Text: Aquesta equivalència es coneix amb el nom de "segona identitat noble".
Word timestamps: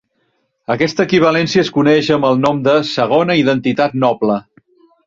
Aquesta 0.75 1.05
equivalència 1.09 1.65
es 1.65 1.69
coneix 1.77 2.11
amb 2.17 2.27
el 2.33 2.43
nom 2.49 2.65
de 2.71 2.77
"segona 2.95 3.39
identitat 3.45 3.99
noble". 4.09 4.43